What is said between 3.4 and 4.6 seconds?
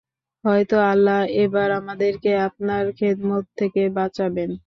থেকে বাঁচাবেন।